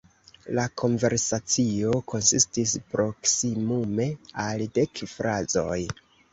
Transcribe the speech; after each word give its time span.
La 0.59 0.61
konversacio 0.81 1.93
konsistis 2.13 2.75
proksimume 2.95 4.11
al 4.47 4.67
dek 4.81 5.07
frazoj. 5.17 5.79